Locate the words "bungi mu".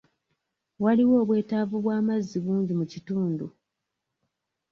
2.45-2.85